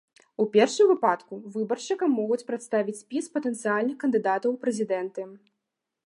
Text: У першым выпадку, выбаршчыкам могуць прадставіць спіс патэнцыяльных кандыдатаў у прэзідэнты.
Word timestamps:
У 0.43 0.45
першым 0.53 0.87
выпадку, 0.91 1.33
выбаршчыкам 1.57 2.15
могуць 2.19 2.41
прадставіць 2.47 2.95
спіс 3.03 3.25
патэнцыяльных 3.35 3.95
кандыдатаў 4.05 4.49
у 4.55 4.59
прэзідэнты. 4.65 5.21